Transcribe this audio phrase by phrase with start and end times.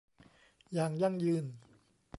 [0.73, 1.45] อย่างยั่งยืน